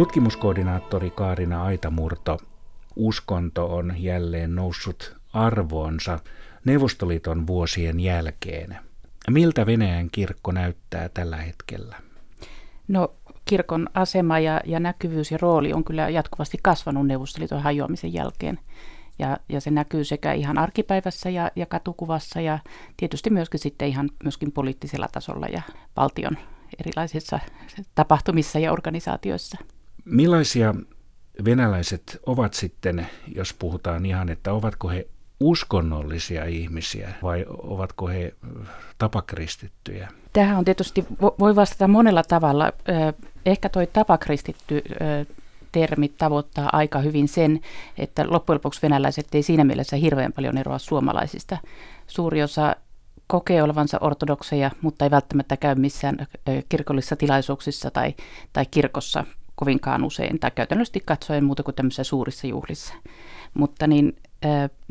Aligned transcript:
Tutkimuskoordinaattori 0.00 1.10
Kaarina 1.10 1.64
Aitamurto, 1.64 2.38
uskonto 2.96 3.76
on 3.76 3.94
jälleen 3.96 4.54
noussut 4.54 5.16
arvoonsa 5.32 6.18
Neuvostoliiton 6.64 7.46
vuosien 7.46 8.00
jälkeen. 8.00 8.76
Miltä 9.30 9.66
Venäjän 9.66 10.08
kirkko 10.12 10.52
näyttää 10.52 11.08
tällä 11.08 11.36
hetkellä? 11.36 11.96
No 12.88 13.14
kirkon 13.44 13.88
asema 13.94 14.38
ja, 14.38 14.60
ja 14.64 14.80
näkyvyys 14.80 15.30
ja 15.30 15.38
rooli 15.40 15.72
on 15.72 15.84
kyllä 15.84 16.08
jatkuvasti 16.08 16.58
kasvanut 16.62 17.06
Neuvostoliiton 17.06 17.62
hajoamisen 17.62 18.12
jälkeen. 18.12 18.58
Ja, 19.18 19.36
ja 19.48 19.60
se 19.60 19.70
näkyy 19.70 20.04
sekä 20.04 20.32
ihan 20.32 20.58
arkipäivässä 20.58 21.30
ja, 21.30 21.50
ja 21.56 21.66
katukuvassa 21.66 22.40
ja 22.40 22.58
tietysti 22.96 23.30
myöskin 23.30 23.60
sitten 23.60 23.88
ihan 23.88 24.10
myöskin 24.22 24.52
poliittisella 24.52 25.08
tasolla 25.12 25.46
ja 25.46 25.62
valtion 25.96 26.36
erilaisissa 26.78 27.40
tapahtumissa 27.94 28.58
ja 28.58 28.72
organisaatioissa. 28.72 29.58
Millaisia 30.04 30.74
venäläiset 31.44 32.20
ovat 32.26 32.54
sitten, 32.54 33.06
jos 33.34 33.54
puhutaan 33.54 34.06
ihan, 34.06 34.28
että 34.28 34.52
ovatko 34.52 34.88
he 34.88 35.06
uskonnollisia 35.40 36.44
ihmisiä 36.44 37.14
vai 37.22 37.44
ovatko 37.48 38.08
he 38.08 38.34
tapakristittyjä? 38.98 40.08
Tähän 40.32 40.58
on 40.58 40.64
tietysti, 40.64 41.04
voi 41.38 41.56
vastata 41.56 41.88
monella 41.88 42.22
tavalla. 42.22 42.72
Ehkä 43.46 43.68
toi 43.68 43.86
tapakristitty 43.86 44.82
termi 45.72 46.08
tavoittaa 46.08 46.68
aika 46.72 46.98
hyvin 46.98 47.28
sen, 47.28 47.60
että 47.98 48.24
loppujen 48.28 48.54
lopuksi 48.54 48.82
venäläiset 48.82 49.34
ei 49.34 49.42
siinä 49.42 49.64
mielessä 49.64 49.96
hirveän 49.96 50.32
paljon 50.32 50.58
eroa 50.58 50.78
suomalaisista. 50.78 51.58
Suuri 52.06 52.42
osa 52.42 52.76
kokee 53.26 53.62
olevansa 53.62 53.98
ortodokseja, 54.00 54.70
mutta 54.82 55.04
ei 55.04 55.10
välttämättä 55.10 55.56
käy 55.56 55.74
missään 55.74 56.26
kirkollisissa 56.68 57.16
tilaisuuksissa 57.16 57.90
tai, 57.90 58.14
tai 58.52 58.66
kirkossa 58.70 59.24
kovinkaan 59.60 60.04
usein, 60.04 60.38
tai 60.38 60.50
käytännössä 60.50 60.98
katsoen 61.04 61.44
muuta 61.44 61.62
kuin 61.62 61.74
tämmöisissä 61.74 62.04
suurissa 62.04 62.46
juhlissa. 62.46 62.94
Mutta 63.54 63.86
niin, 63.86 64.16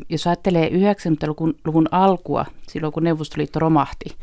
jos 0.08 0.26
ajattelee 0.26 0.68
90-luvun 0.68 1.88
alkua, 1.90 2.46
silloin 2.68 2.92
kun 2.92 3.04
Neuvostoliitto 3.04 3.58
romahti, 3.58 4.16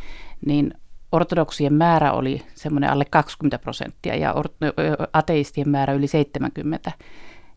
niin 0.46 0.74
ortodoksien 1.12 1.74
määrä 1.74 2.12
oli 2.12 2.42
semmoinen 2.56 2.90
alle 2.90 3.06
20 3.06 3.60
prosenttia 3.60 4.16
ja 4.16 4.36
ateistien 5.14 5.70
määrä 5.70 5.94
yli 5.94 6.08
70. 6.08 6.92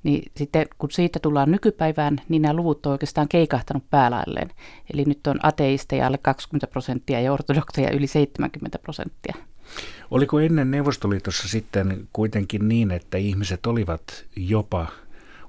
Niin 0.03 0.33
sitten 0.37 0.67
kun 0.79 0.91
siitä 0.91 1.19
tullaan 1.19 1.51
nykypäivään, 1.51 2.21
niin 2.29 2.43
nämä 2.43 2.55
luvut 2.55 2.87
on 2.87 2.93
oikeastaan 2.93 3.29
keikahtanut 3.29 3.91
päälailleen. 3.91 4.51
Eli 4.95 5.05
nyt 5.05 5.27
on 5.27 5.41
ateisteja 5.43 6.07
alle 6.07 6.19
20 6.19 6.67
prosenttia 6.67 7.21
ja 7.21 7.33
ortodokseja 7.33 7.91
yli 7.91 8.07
70 8.07 8.79
prosenttia. 8.79 9.35
Oliko 10.11 10.41
ennen 10.41 10.71
Neuvostoliitossa 10.71 11.49
sitten 11.49 12.09
kuitenkin 12.13 12.69
niin, 12.69 12.91
että 12.91 13.19
ihmiset 13.19 13.67
olivat 13.67 14.25
jopa 14.37 14.87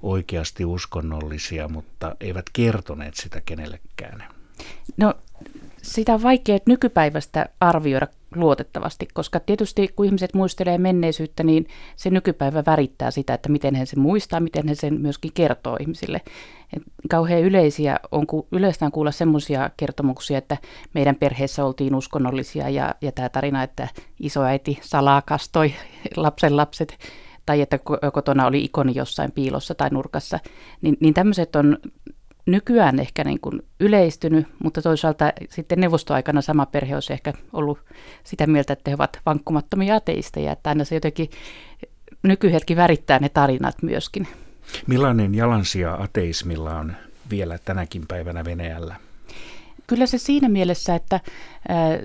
oikeasti 0.02 0.64
uskonnollisia, 0.64 1.68
mutta 1.68 2.16
eivät 2.20 2.46
kertoneet 2.52 3.14
sitä 3.14 3.40
kenellekään? 3.40 4.24
No 4.96 5.14
sitä 5.82 6.14
on 6.14 6.22
vaikea 6.22 6.58
nykypäivästä 6.66 7.46
arvioida 7.60 8.06
luotettavasti, 8.36 9.08
koska 9.14 9.40
tietysti 9.40 9.88
kun 9.96 10.06
ihmiset 10.06 10.34
muistelee 10.34 10.78
menneisyyttä, 10.78 11.42
niin 11.42 11.66
se 11.96 12.10
nykypäivä 12.10 12.62
värittää 12.66 13.10
sitä, 13.10 13.34
että 13.34 13.48
miten 13.48 13.74
he 13.74 13.86
sen 13.86 14.00
muistaa, 14.00 14.40
miten 14.40 14.68
he 14.68 14.74
sen 14.74 15.00
myöskin 15.00 15.32
kertoo 15.34 15.76
ihmisille. 15.80 16.20
Et 16.76 16.82
kauhean 17.10 17.42
yleisiä 17.42 18.00
on, 18.12 18.26
yleistä 18.52 18.86
on 18.86 18.92
kuulla 18.92 19.10
semmoisia 19.10 19.70
kertomuksia, 19.76 20.38
että 20.38 20.56
meidän 20.94 21.16
perheessä 21.16 21.64
oltiin 21.64 21.94
uskonnollisia 21.94 22.68
ja, 22.68 22.94
ja 23.00 23.12
tämä 23.12 23.28
tarina, 23.28 23.62
että 23.62 23.88
isoäiti 24.20 24.78
salaa 24.82 25.22
kastoi 25.22 25.74
lapsen 26.16 26.56
lapset 26.56 26.98
tai 27.46 27.60
että 27.60 27.78
kotona 28.12 28.46
oli 28.46 28.64
ikoni 28.64 28.92
jossain 28.94 29.32
piilossa 29.32 29.74
tai 29.74 29.90
nurkassa, 29.90 30.38
niin, 30.80 30.96
niin 31.00 31.14
tämmöiset 31.14 31.56
on 31.56 31.78
nykyään 32.46 33.00
ehkä 33.00 33.24
niin 33.24 33.40
kuin 33.40 33.62
yleistynyt, 33.80 34.46
mutta 34.62 34.82
toisaalta 34.82 35.32
sitten 35.50 35.80
neuvostoaikana 35.80 36.40
sama 36.40 36.66
perhe 36.66 36.94
olisi 36.94 37.12
ehkä 37.12 37.32
ollut 37.52 37.78
sitä 38.24 38.46
mieltä, 38.46 38.72
että 38.72 38.90
he 38.90 38.94
ovat 38.94 39.20
vankkumattomia 39.26 39.96
ateisteja, 39.96 40.52
että 40.52 40.70
aina 40.70 40.84
se 40.84 40.94
jotenkin 40.94 41.30
nykyhetki 42.22 42.76
värittää 42.76 43.18
ne 43.18 43.28
tarinat 43.28 43.82
myöskin. 43.82 44.28
Millainen 44.86 45.34
jalansija 45.34 45.94
ateismilla 45.94 46.78
on 46.78 46.92
vielä 47.30 47.58
tänäkin 47.64 48.06
päivänä 48.08 48.44
Venäjällä? 48.44 48.96
Kyllä 49.86 50.06
se 50.06 50.18
siinä 50.18 50.48
mielessä, 50.48 50.94
että 50.94 51.20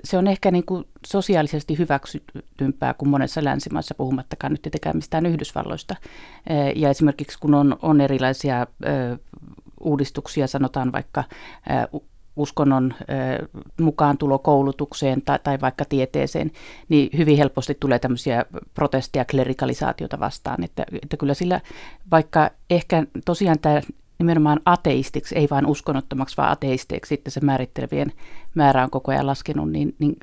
se 0.04 0.18
on 0.18 0.28
ehkä 0.28 0.50
niin 0.50 0.66
kuin 0.66 0.84
sosiaalisesti 1.06 1.78
hyväksytympää 1.78 2.94
kuin 2.94 3.08
monessa 3.08 3.44
länsimaissa, 3.44 3.94
puhumattakaan 3.94 4.52
nyt 4.52 4.62
tietenkään 4.62 4.96
mistään 4.96 5.26
Yhdysvalloista. 5.26 5.96
Ja 6.76 6.90
esimerkiksi 6.90 7.38
kun 7.38 7.54
on, 7.54 7.76
on 7.82 8.00
erilaisia 8.00 8.66
uudistuksia, 9.80 10.46
sanotaan 10.46 10.92
vaikka 10.92 11.24
uskonnon 12.36 12.94
mukaan 13.80 14.18
tulo 14.18 14.38
koulutukseen 14.38 15.22
tai, 15.22 15.38
tai 15.44 15.60
vaikka 15.60 15.84
tieteeseen, 15.84 16.50
niin 16.88 17.10
hyvin 17.18 17.36
helposti 17.36 17.76
tulee 17.80 17.98
tämmöisiä 17.98 18.44
protesteja 18.74 19.24
klerikalisaatiota 19.24 20.20
vastaan. 20.20 20.64
Että, 20.64 20.86
että 21.02 21.16
kyllä 21.16 21.34
sillä, 21.34 21.60
vaikka 22.10 22.50
ehkä 22.70 23.06
tosiaan 23.24 23.58
tämä 23.58 23.80
nimenomaan 24.18 24.60
ateistiksi, 24.64 25.34
ei 25.38 25.48
vain 25.50 25.66
uskonnottomaksi, 25.66 26.36
vaan 26.36 26.52
ateisteiksi, 26.52 27.08
sitten 27.08 27.32
se 27.32 27.40
määrittelevien 27.40 28.12
määrä 28.54 28.84
on 28.84 28.90
koko 28.90 29.12
ajan 29.12 29.26
laskenut, 29.26 29.70
niin, 29.70 29.94
niin 29.98 30.16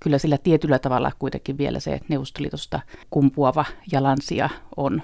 kyllä 0.00 0.18
sillä 0.18 0.38
tietyllä 0.38 0.78
tavalla 0.78 1.12
kuitenkin 1.18 1.58
vielä 1.58 1.80
se 1.80 2.00
Neuvostoliitosta 2.08 2.80
kumpuava 3.10 3.64
jalansia 3.92 4.50
on. 4.76 5.02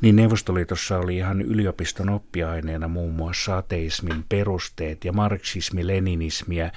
Niin 0.00 0.16
Neuvostoliitossa 0.16 0.98
oli 0.98 1.16
ihan 1.16 1.42
yliopiston 1.42 2.08
oppiaineena 2.08 2.88
muun 2.88 3.14
muassa 3.14 3.58
ateismin 3.58 4.24
perusteet 4.28 5.04
ja 5.04 5.12
marksismi, 5.12 5.86
leninismiä. 5.86 6.72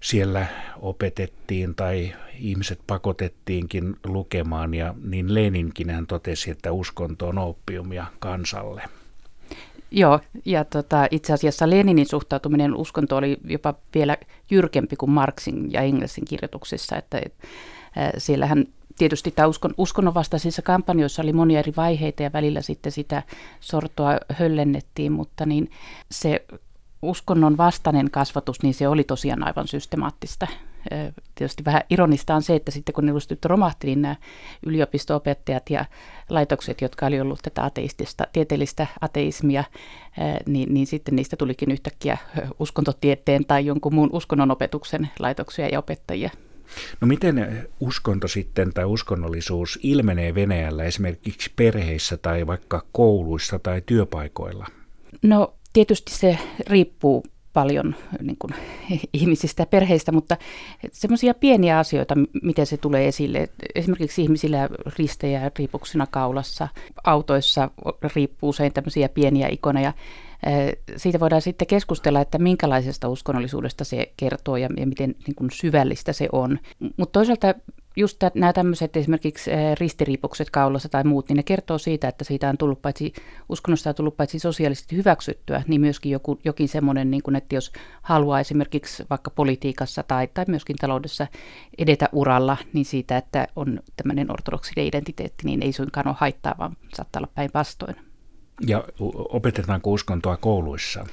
Siellä 0.00 0.46
opetettiin 0.80 1.74
tai 1.74 2.12
ihmiset 2.38 2.80
pakotettiinkin 2.86 3.96
lukemaan 4.04 4.74
ja 4.74 4.94
niin 5.04 5.34
Leninkin 5.34 5.90
hän 5.90 6.06
totesi, 6.06 6.50
että 6.50 6.72
uskonto 6.72 7.28
on 7.28 7.38
oppiumia 7.38 8.06
kansalle. 8.18 8.82
Joo, 9.90 10.20
ja 10.44 10.64
tota, 10.64 11.06
itse 11.10 11.32
asiassa 11.32 11.70
Leninin 11.70 12.06
suhtautuminen 12.06 12.74
uskonto 12.74 13.16
oli 13.16 13.36
jopa 13.44 13.74
vielä 13.94 14.16
jyrkempi 14.50 14.96
kuin 14.96 15.10
Marxin 15.10 15.72
ja 15.72 15.80
Engelsin 15.80 16.24
kirjoituksissa, 16.24 16.96
että 16.96 17.18
et, 17.26 17.34
äh, 17.98 18.10
siellähän 18.18 18.66
tietysti 19.00 19.30
tämä 19.30 19.48
uskon, 19.48 19.74
uskonnon 19.76 20.14
vastaisissa 20.14 20.62
kampanjoissa 20.62 21.22
oli 21.22 21.32
monia 21.32 21.58
eri 21.58 21.72
vaiheita 21.76 22.22
ja 22.22 22.32
välillä 22.32 22.62
sitten 22.62 22.92
sitä 22.92 23.22
sortoa 23.60 24.18
höllennettiin, 24.32 25.12
mutta 25.12 25.46
niin 25.46 25.70
se 26.10 26.44
uskonnon 27.02 27.56
vastainen 27.56 28.10
kasvatus, 28.10 28.62
niin 28.62 28.74
se 28.74 28.88
oli 28.88 29.04
tosiaan 29.04 29.46
aivan 29.46 29.68
systemaattista. 29.68 30.46
Tietysti 31.34 31.64
vähän 31.64 31.82
ironista 31.90 32.34
on 32.34 32.42
se, 32.42 32.54
että 32.54 32.70
sitten 32.70 32.92
kun 32.92 33.06
neuvostoliitto 33.06 33.48
romahti, 33.48 33.86
niin 33.86 34.02
nämä 34.02 34.16
yliopisto-opettajat 34.66 35.70
ja 35.70 35.84
laitokset, 36.28 36.80
jotka 36.80 37.06
oli 37.06 37.20
ollut 37.20 37.40
tätä 37.42 37.64
ateistista, 37.64 38.26
tieteellistä 38.32 38.86
ateismia, 39.00 39.64
niin, 40.46 40.74
niin 40.74 40.86
sitten 40.86 41.16
niistä 41.16 41.36
tulikin 41.36 41.70
yhtäkkiä 41.70 42.18
uskontotieteen 42.58 43.44
tai 43.44 43.66
jonkun 43.66 43.94
muun 43.94 44.10
uskonnonopetuksen 44.12 45.10
laitoksia 45.18 45.68
ja 45.68 45.78
opettajia. 45.78 46.30
No 47.00 47.06
miten 47.06 47.68
uskonto 47.80 48.28
sitten 48.28 48.72
tai 48.72 48.84
uskonnollisuus 48.84 49.78
ilmenee 49.82 50.34
Venäjällä 50.34 50.84
esimerkiksi 50.84 51.52
perheissä 51.56 52.16
tai 52.16 52.46
vaikka 52.46 52.86
kouluissa 52.92 53.58
tai 53.58 53.82
työpaikoilla? 53.86 54.66
No 55.22 55.54
tietysti 55.72 56.12
se 56.14 56.38
riippuu 56.66 57.24
paljon 57.52 57.94
niin 58.22 58.36
kuin, 58.38 58.54
ihmisistä 59.12 59.62
ja 59.62 59.66
perheistä, 59.66 60.12
mutta 60.12 60.36
semmoisia 60.92 61.34
pieniä 61.34 61.78
asioita, 61.78 62.14
miten 62.42 62.66
se 62.66 62.76
tulee 62.76 63.08
esille. 63.08 63.48
Esimerkiksi 63.74 64.22
ihmisillä 64.22 64.68
ristejä 64.98 65.50
riipuksina 65.58 66.06
kaulassa, 66.06 66.68
autoissa 67.04 67.70
riippuu 68.14 68.48
usein 68.48 68.72
tämmöisiä 68.72 69.08
pieniä 69.08 69.48
ikoneja. 69.48 69.92
Siitä 70.96 71.20
voidaan 71.20 71.42
sitten 71.42 71.66
keskustella, 71.66 72.20
että 72.20 72.38
minkälaisesta 72.38 73.08
uskonnollisuudesta 73.08 73.84
se 73.84 74.12
kertoo 74.16 74.56
ja, 74.56 74.68
ja 74.76 74.86
miten 74.86 75.14
niin 75.26 75.34
kuin 75.34 75.50
syvällistä 75.50 76.12
se 76.12 76.28
on. 76.32 76.58
Mutta 76.96 77.12
toisaalta 77.12 77.54
just 77.96 78.22
nämä 78.34 78.52
tämmöiset 78.52 78.96
esimerkiksi 78.96 79.50
ristiriipukset 79.80 80.50
kaulassa 80.50 80.88
tai 80.88 81.04
muut, 81.04 81.28
niin 81.28 81.36
ne 81.36 81.42
kertoo 81.42 81.78
siitä, 81.78 82.08
että 82.08 82.24
siitä 82.24 82.48
on 82.48 82.58
tullut 82.58 82.82
paitsi, 82.82 83.12
uskonnosta 83.48 83.90
on 83.90 83.94
tullut 83.94 84.16
paitsi 84.16 84.38
sosiaalisesti 84.38 84.96
hyväksyttyä, 84.96 85.62
niin 85.68 85.80
myöskin 85.80 86.12
joku, 86.12 86.38
jokin 86.44 86.68
semmoinen, 86.68 87.10
niin 87.10 87.22
kuin, 87.22 87.36
että 87.36 87.54
jos 87.54 87.72
haluaa 88.02 88.40
esimerkiksi 88.40 89.06
vaikka 89.10 89.30
politiikassa 89.30 90.02
tai, 90.02 90.28
tai 90.34 90.44
myöskin 90.48 90.76
taloudessa 90.76 91.26
edetä 91.78 92.08
uralla, 92.12 92.56
niin 92.72 92.84
siitä, 92.84 93.16
että 93.16 93.48
on 93.56 93.80
tämmöinen 93.96 94.32
ortodoksinen 94.32 94.86
identiteetti, 94.86 95.46
niin 95.46 95.62
ei 95.62 95.72
suinkaan 95.72 96.08
ole 96.08 96.16
haittaa, 96.18 96.54
vaan 96.58 96.76
saattaa 96.94 97.20
olla 97.20 97.32
päinvastoin. 97.34 97.96
Ja 98.66 98.84
opetetaanko 99.28 99.90
uskontoa 99.92 100.36
kouluissa? 100.36 101.06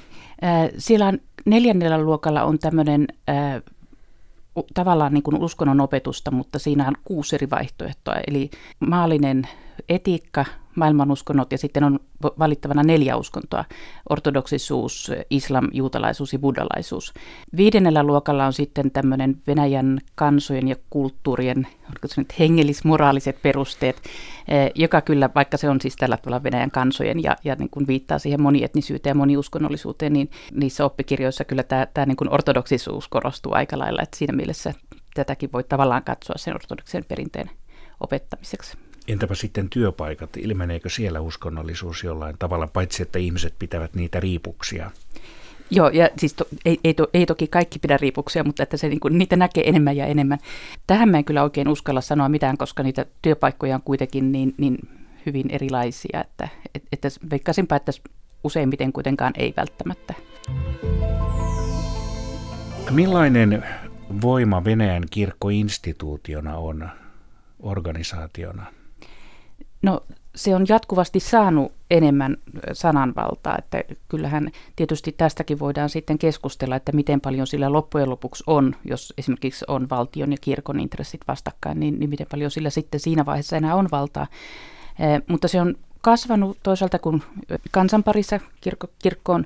Siellä 0.78 1.06
on 1.06 1.18
neljännellä 1.46 1.98
luokalla 1.98 2.44
on 2.44 2.58
tämmöinen 2.58 3.06
tavallaan 4.74 5.14
niin 5.14 5.22
kuin 5.22 5.42
uskonnon 5.42 5.80
opetusta, 5.80 6.30
mutta 6.30 6.58
siinä 6.58 6.88
on 6.88 6.94
kuusi 7.04 7.36
eri 7.36 7.50
vaihtoehtoa. 7.50 8.14
Eli 8.26 8.50
maallinen 8.80 9.48
etiikka, 9.88 10.44
maailmanuskonnot 10.78 11.52
ja 11.52 11.58
sitten 11.58 11.84
on 11.84 12.00
valittavana 12.38 12.82
neljä 12.82 13.16
uskontoa, 13.16 13.64
ortodoksisuus, 14.10 15.10
islam, 15.30 15.68
juutalaisuus 15.72 16.32
ja 16.32 16.38
buddhalaisuus. 16.38 17.12
Viidennellä 17.56 18.02
luokalla 18.02 18.46
on 18.46 18.52
sitten 18.52 18.90
tämmöinen 18.90 19.36
Venäjän 19.46 20.00
kansojen 20.14 20.68
ja 20.68 20.76
kulttuurien 20.90 21.66
hengellismoraaliset 22.38 23.42
perusteet, 23.42 24.02
eh, 24.48 24.70
joka 24.74 25.00
kyllä, 25.00 25.30
vaikka 25.34 25.56
se 25.56 25.68
on 25.68 25.80
siis 25.80 25.96
tällä 25.96 26.16
tavalla 26.16 26.42
Venäjän 26.42 26.70
kansojen 26.70 27.22
ja, 27.22 27.36
ja 27.44 27.54
niin 27.54 27.70
kuin 27.70 27.86
viittaa 27.86 28.18
siihen 28.18 28.42
monietnisyyteen 28.42 29.10
ja 29.10 29.18
moniuskonnollisuuteen, 29.18 30.12
niin 30.12 30.30
niissä 30.52 30.84
oppikirjoissa 30.84 31.44
kyllä 31.44 31.62
tämä, 31.62 31.86
tämä 31.94 32.06
niin 32.06 32.16
kuin 32.16 32.34
ortodoksisuus 32.34 33.08
korostuu 33.08 33.52
aika 33.54 33.78
lailla, 33.78 34.02
että 34.02 34.16
siinä 34.16 34.36
mielessä 34.36 34.74
tätäkin 35.14 35.52
voi 35.52 35.64
tavallaan 35.64 36.04
katsoa 36.04 36.38
sen 36.38 36.54
ortodoksen 36.54 37.04
perinteen 37.08 37.50
opettamiseksi. 38.00 38.87
Entäpä 39.08 39.34
sitten 39.34 39.70
työpaikat? 39.70 40.36
Ilmeneekö 40.36 40.88
siellä 40.88 41.20
uskonnollisuus 41.20 42.04
jollain 42.04 42.36
tavalla, 42.38 42.66
paitsi 42.66 43.02
että 43.02 43.18
ihmiset 43.18 43.54
pitävät 43.58 43.94
niitä 43.94 44.20
riipuksia? 44.20 44.90
Joo, 45.70 45.88
ja 45.88 46.08
siis 46.18 46.34
to, 46.34 46.48
ei, 46.64 46.80
ei, 46.84 46.94
to, 46.94 47.08
ei 47.14 47.26
toki 47.26 47.46
kaikki 47.46 47.78
pidä 47.78 47.96
riipuksia, 47.96 48.44
mutta 48.44 48.62
että 48.62 48.76
se, 48.76 48.88
niin 48.88 49.00
kuin, 49.00 49.18
niitä 49.18 49.36
näkee 49.36 49.68
enemmän 49.68 49.96
ja 49.96 50.06
enemmän. 50.06 50.38
Tähän 50.86 51.08
mä 51.08 51.18
en 51.18 51.24
kyllä 51.24 51.42
oikein 51.42 51.68
uskalla 51.68 52.00
sanoa 52.00 52.28
mitään, 52.28 52.58
koska 52.58 52.82
niitä 52.82 53.06
työpaikkoja 53.22 53.74
on 53.74 53.82
kuitenkin 53.82 54.32
niin, 54.32 54.54
niin 54.56 54.78
hyvin 55.26 55.50
erilaisia, 55.50 56.20
että, 56.20 56.48
että, 56.74 56.88
että 56.92 57.08
veikkaisinpä, 57.30 57.76
että 57.76 57.92
useimmiten 58.44 58.92
kuitenkaan 58.92 59.32
ei 59.36 59.54
välttämättä. 59.56 60.14
Millainen 62.90 63.64
voima 64.22 64.64
Venäjän 64.64 65.04
kirkko 65.10 65.48
instituutiona 65.48 66.56
on 66.56 66.88
organisaationa? 67.60 68.77
No 69.82 70.00
se 70.34 70.54
on 70.54 70.66
jatkuvasti 70.68 71.20
saanut 71.20 71.72
enemmän 71.90 72.36
sananvaltaa, 72.72 73.58
että 73.58 73.82
kyllähän 74.08 74.50
tietysti 74.76 75.12
tästäkin 75.12 75.58
voidaan 75.58 75.88
sitten 75.88 76.18
keskustella, 76.18 76.76
että 76.76 76.92
miten 76.92 77.20
paljon 77.20 77.46
sillä 77.46 77.72
loppujen 77.72 78.10
lopuksi 78.10 78.44
on, 78.46 78.74
jos 78.84 79.14
esimerkiksi 79.18 79.64
on 79.68 79.90
valtion 79.90 80.32
ja 80.32 80.38
kirkon 80.40 80.80
intressit 80.80 81.20
vastakkain, 81.28 81.80
niin, 81.80 81.98
niin 81.98 82.10
miten 82.10 82.26
paljon 82.30 82.50
sillä 82.50 82.70
sitten 82.70 83.00
siinä 83.00 83.26
vaiheessa 83.26 83.56
enää 83.56 83.74
on 83.74 83.88
valtaa. 83.92 84.26
Eh, 84.98 85.22
mutta 85.28 85.48
se 85.48 85.60
on 85.60 85.74
kasvanut 86.00 86.58
toisaalta, 86.62 86.98
kun 86.98 87.22
kansanparissa 87.70 88.40
kirkko, 88.60 88.86
kirkkoon 88.98 89.44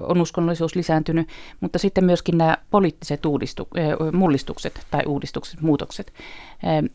on 0.00 0.20
uskonnollisuus 0.20 0.76
lisääntynyt, 0.76 1.28
mutta 1.60 1.78
sitten 1.78 2.04
myöskin 2.04 2.38
nämä 2.38 2.56
poliittiset 2.70 3.26
uudistu, 3.26 3.68
mullistukset 4.12 4.86
tai 4.90 5.02
uudistukset, 5.06 5.60
muutokset. 5.60 6.12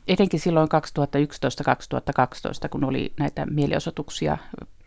Etenkin 0.07 0.39
silloin 0.39 0.69
2011-2012, 2.65 2.69
kun 2.69 2.83
oli 2.83 3.13
näitä 3.19 3.45
mielenosoituksia 3.45 4.37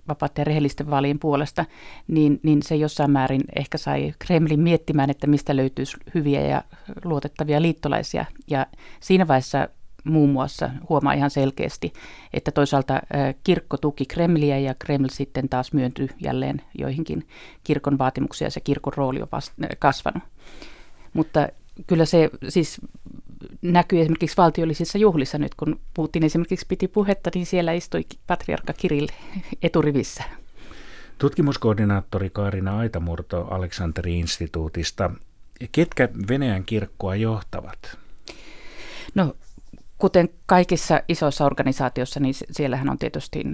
vapaiden 0.09 0.35
ja 0.39 0.45
rehellisten 0.45 0.91
vaalien 0.91 1.19
puolesta, 1.19 1.65
niin, 2.09 2.41
niin 2.43 2.63
se 2.63 2.77
jossain 2.77 3.11
määrin 3.11 3.43
ehkä 3.57 3.79
sai 3.79 4.15
Kremlin 4.19 4.61
miettimään, 4.61 5.11
että 5.11 5.27
mistä 5.27 5.57
löytyisi 5.57 5.97
hyviä 6.15 6.41
ja 6.41 6.65
luotettavia 7.05 7.63
liittolaisia. 7.63 8.25
Ja 8.51 8.67
siinä 9.01 9.29
vaiheessa 9.29 9.69
muun 10.05 10.31
muassa 10.31 10.71
huomaa 10.89 11.13
ihan 11.13 11.31
selkeästi, 11.31 11.93
että 12.33 12.51
toisaalta 12.51 13.01
kirkko 13.45 13.77
tuki 13.77 14.07
Kremliä 14.07 14.59
ja 14.59 14.75
Kreml 14.79 15.09
sitten 15.11 15.49
taas 15.49 15.73
myöntyi 15.73 16.09
jälleen 16.21 16.63
joihinkin 16.79 17.27
kirkon 17.65 17.99
vaatimuksia 17.99 18.47
ja 18.47 18.51
se 18.51 18.61
kirkon 18.61 18.93
rooli 18.97 19.23
on 19.23 19.29
vast, 19.33 19.53
kasvanut. 19.79 20.23
Mutta 21.13 21.49
kyllä 21.87 22.05
se 22.05 22.31
siis 22.49 22.81
näkyy 23.63 24.01
esimerkiksi 24.01 24.37
valtiollisissa 24.37 24.99
juhlissa 24.99 25.39
nyt, 25.39 25.55
kun 25.55 25.81
Putin 25.95 26.25
esimerkiksi 26.25 26.67
piti 26.69 26.89
puhetta, 26.89 27.31
niin 27.35 27.47
siellä 27.47 27.73
istui 27.73 28.05
patriarkka 28.27 28.73
Kirill 28.73 29.07
eturivissä. 29.63 30.25
Tutkimuskoordinaattori 31.19 32.31
Kaarina 32.31 32.79
Aitamurto 32.79 33.47
Aleksanteri-instituutista. 33.51 35.11
Ketkä 35.73 36.09
Venäjän 36.29 36.65
kirkkoa 36.65 37.17
johtavat? 37.17 37.99
No 39.15 39.37
kuten 40.03 40.29
kaikissa 40.47 41.01
isoissa 41.09 41.45
organisaatioissa, 41.45 42.21
niin 42.21 42.35
siellähän 42.51 42.91
on 42.91 42.99
tietysti 42.99 43.45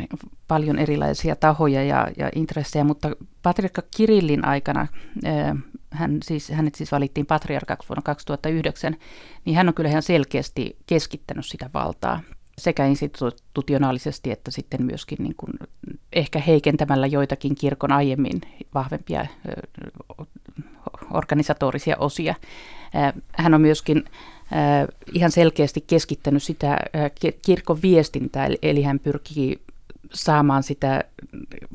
paljon 0.48 0.78
erilaisia 0.78 1.36
tahoja 1.36 1.82
ja, 1.82 2.08
ja 2.16 2.30
intressejä, 2.34 2.84
mutta 2.84 3.10
patriarkka 3.42 3.82
Kirillin 3.96 4.44
aikana, 4.44 4.86
hän 5.90 6.18
siis, 6.24 6.48
hänet 6.48 6.74
siis 6.74 6.92
valittiin 6.92 7.26
patriarkaksi 7.26 7.88
vuonna 7.88 8.02
2009, 8.02 8.96
niin 9.44 9.56
hän 9.56 9.68
on 9.68 9.74
kyllä 9.74 9.90
ihan 9.90 10.02
selkeästi 10.02 10.76
keskittänyt 10.86 11.46
sitä 11.46 11.70
valtaa 11.74 12.20
sekä 12.58 12.86
institutionaalisesti 12.86 14.30
että 14.30 14.50
sitten 14.50 14.82
myöskin 14.82 15.18
niin 15.20 15.34
kuin 15.36 15.52
ehkä 16.12 16.38
heikentämällä 16.40 17.06
joitakin 17.06 17.54
kirkon 17.54 17.92
aiemmin 17.92 18.40
vahvempia 18.74 19.26
organisatorisia 21.10 21.96
osia. 21.98 22.34
Hän 23.32 23.54
on 23.54 23.60
myöskin 23.60 24.04
ihan 25.12 25.30
selkeästi 25.30 25.84
keskittänyt 25.86 26.42
sitä 26.42 26.78
kirkon 27.42 27.82
viestintää, 27.82 28.48
eli 28.62 28.82
hän 28.82 28.98
pyrkii 28.98 29.60
saamaan 30.12 30.62
sitä 30.62 31.04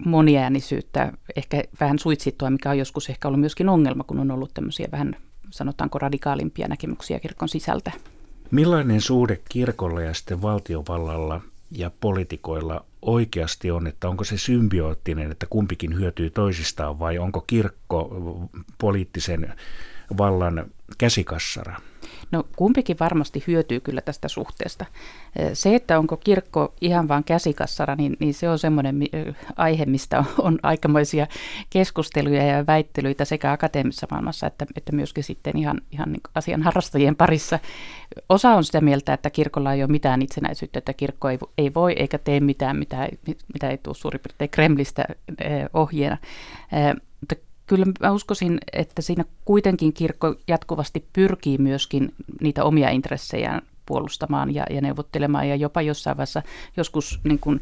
moniäänisyyttä, 0.05 1.13
ehkä 1.35 1.63
vähän 1.79 1.99
suitsittua, 1.99 2.49
mikä 2.49 2.69
on 2.69 2.77
joskus 2.77 3.09
ehkä 3.09 3.27
ollut 3.27 3.39
myöskin 3.39 3.69
ongelma, 3.69 4.03
kun 4.03 4.19
on 4.19 4.31
ollut 4.31 4.53
tämmöisiä 4.53 4.87
vähän 4.91 5.15
sanotaanko 5.49 5.99
radikaalimpia 5.99 6.67
näkemyksiä 6.67 7.19
kirkon 7.19 7.49
sisältä. 7.49 7.91
Millainen 8.51 9.01
suhde 9.01 9.39
kirkolla 9.49 10.01
ja 10.01 10.13
sitten 10.13 10.41
valtiovallalla 10.41 11.41
ja 11.71 11.91
poliitikoilla 12.01 12.85
oikeasti 13.01 13.71
on, 13.71 13.87
että 13.87 14.09
onko 14.09 14.23
se 14.23 14.37
symbioottinen, 14.37 15.31
että 15.31 15.45
kumpikin 15.49 15.95
hyötyy 15.95 16.29
toisistaan 16.29 16.99
vai 16.99 17.17
onko 17.17 17.41
kirkko 17.41 18.21
poliittisen 18.77 19.53
vallan 20.17 20.65
käsikassara? 20.97 21.81
No 22.31 22.43
kumpikin 22.55 22.97
varmasti 22.99 23.43
hyötyy 23.47 23.79
kyllä 23.79 24.01
tästä 24.01 24.27
suhteesta. 24.27 24.85
Se, 25.53 25.75
että 25.75 25.99
onko 25.99 26.17
kirkko 26.17 26.73
ihan 26.81 27.07
vain 27.07 27.23
käsikassara, 27.23 27.95
niin, 27.95 28.17
niin 28.19 28.33
se 28.33 28.49
on 28.49 28.59
semmoinen 28.59 28.99
aihe, 29.55 29.85
mistä 29.85 30.19
on, 30.19 30.25
on 30.37 30.59
aikamoisia 30.63 31.27
keskusteluja 31.69 32.43
ja 32.43 32.67
väittelyitä 32.67 33.25
sekä 33.25 33.51
akateemisessa 33.51 34.07
maailmassa 34.11 34.47
että, 34.47 34.65
että 34.75 34.95
myöskin 34.95 35.23
sitten 35.23 35.57
ihan, 35.57 35.81
ihan 35.91 36.11
niin 36.11 36.21
asian 36.35 36.63
harrastajien 36.63 37.15
parissa. 37.15 37.59
Osa 38.29 38.49
on 38.49 38.63
sitä 38.63 38.81
mieltä, 38.81 39.13
että 39.13 39.29
kirkolla 39.29 39.73
ei 39.73 39.83
ole 39.83 39.91
mitään 39.91 40.21
itsenäisyyttä, 40.21 40.79
että 40.79 40.93
kirkko 40.93 41.29
ei, 41.29 41.37
ei 41.57 41.73
voi 41.73 41.93
eikä 41.93 42.17
tee 42.17 42.39
mitään, 42.39 42.77
mitä, 42.77 43.09
mitä 43.53 43.69
ei 43.69 43.77
tule 43.77 43.95
suurin 43.95 44.21
piirtein 44.21 44.49
Kremlistä 44.49 45.05
ohjeena. 45.73 46.17
Kyllä 47.67 47.85
mä 47.99 48.11
uskoisin, 48.11 48.57
että 48.73 49.01
siinä 49.01 49.25
kuitenkin 49.45 49.93
kirkko 49.93 50.35
jatkuvasti 50.47 51.05
pyrkii 51.13 51.57
myöskin 51.57 52.13
niitä 52.41 52.63
omia 52.63 52.89
intressejään 52.89 53.61
puolustamaan 53.85 54.55
ja, 54.55 54.65
ja 54.69 54.81
neuvottelemaan 54.81 55.49
ja 55.49 55.55
jopa 55.55 55.81
jossain 55.81 56.17
vaiheessa 56.17 56.41
joskus 56.77 57.19
niin 57.23 57.39
kuin, 57.39 57.61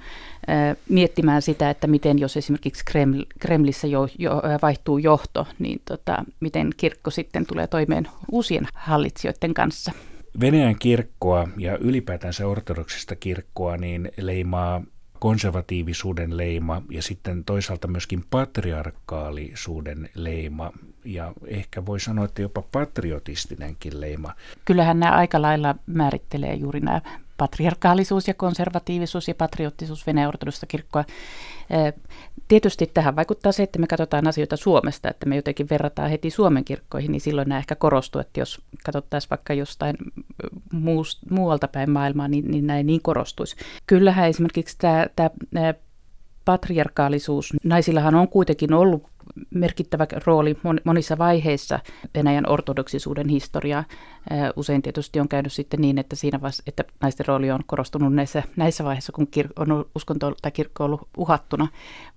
äh, 0.49 0.77
miettimään 0.89 1.41
sitä, 1.41 1.69
että 1.69 1.87
miten 1.87 2.19
jos 2.19 2.37
esimerkiksi 2.37 2.85
Kreml, 2.85 3.23
Kremlissä 3.39 3.87
jo, 3.87 4.07
jo, 4.19 4.41
vaihtuu 4.61 4.97
johto, 4.97 5.47
niin 5.59 5.81
tota, 5.85 6.23
miten 6.39 6.69
kirkko 6.77 7.09
sitten 7.09 7.45
tulee 7.45 7.67
toimeen 7.67 8.07
uusien 8.31 8.67
hallitsijoiden 8.73 9.53
kanssa. 9.53 9.91
Venäjän 10.39 10.79
kirkkoa 10.79 11.47
ja 11.57 11.77
ylipäätänsä 11.77 12.47
ortodoksista 12.47 13.15
kirkkoa 13.15 13.77
niin 13.77 14.11
leimaa 14.17 14.83
konservatiivisuuden 15.21 16.37
leima 16.37 16.81
ja 16.89 17.01
sitten 17.01 17.43
toisaalta 17.43 17.87
myöskin 17.87 18.25
patriarkaalisuuden 18.29 20.09
leima 20.15 20.71
ja 21.05 21.33
ehkä 21.47 21.85
voi 21.85 21.99
sanoa, 21.99 22.25
että 22.25 22.41
jopa 22.41 22.63
patriotistinenkin 22.71 24.01
leima. 24.01 24.33
Kyllähän 24.65 24.99
nämä 24.99 25.11
aika 25.11 25.41
lailla 25.41 25.75
määrittelee 25.85 26.53
juuri 26.53 26.79
nämä 26.79 27.01
patriarkaalisuus 27.37 28.27
ja 28.27 28.33
konservatiivisuus 28.33 29.27
ja 29.27 29.35
patriottisuus 29.35 30.07
Venäjän 30.07 30.27
ortodoksista 30.27 30.65
kirkkoa. 30.65 31.05
Tietysti 32.47 32.91
tähän 32.93 33.15
vaikuttaa 33.15 33.51
se, 33.51 33.63
että 33.63 33.79
me 33.79 33.87
katsotaan 33.87 34.27
asioita 34.27 34.57
Suomesta, 34.57 35.09
että 35.09 35.25
me 35.25 35.35
jotenkin 35.35 35.69
verrataan 35.69 36.09
heti 36.09 36.29
Suomen 36.29 36.65
kirkkoihin, 36.65 37.11
niin 37.11 37.21
silloin 37.21 37.49
nämä 37.49 37.59
ehkä 37.59 37.75
korostuu, 37.75 38.21
että 38.21 38.39
jos 38.39 38.61
katsottaisiin 38.83 39.29
vaikka 39.29 39.53
jostain 39.53 39.95
muualta 41.29 41.67
päin 41.67 41.91
maailmaa, 41.91 42.27
niin, 42.27 42.51
niin 42.51 42.67
näin 42.67 42.87
niin 42.87 43.01
korostuisi. 43.01 43.55
Kyllähän 43.87 44.29
esimerkiksi 44.29 44.77
tämä, 44.77 45.07
tämä 45.15 45.73
patriarkaalisuus, 46.45 47.53
naisillahan 47.63 48.15
on 48.15 48.27
kuitenkin 48.27 48.73
ollut 48.73 49.03
merkittävä 49.53 50.07
rooli 50.25 50.57
monissa 50.83 51.17
vaiheissa 51.17 51.79
Venäjän 52.15 52.49
ortodoksisuuden 52.49 53.29
historiaa. 53.29 53.83
Usein 54.55 54.81
tietysti 54.81 55.19
on 55.19 55.27
käynyt 55.27 55.53
sitten 55.53 55.81
niin, 55.81 55.97
että 55.97 56.15
siinä 56.15 56.41
vaiheessa, 56.41 56.63
että 56.67 56.83
naisten 57.01 57.25
rooli 57.25 57.51
on 57.51 57.59
korostunut 57.65 58.13
näissä, 58.13 58.43
näissä 58.55 58.83
vaiheissa, 58.83 59.11
kun 59.11 59.27
kir- 59.37 59.53
on 59.55 59.85
uskonto 59.95 60.33
tai 60.41 60.51
kirkko 60.51 60.83
ollut 60.85 61.07
uhattuna, 61.17 61.67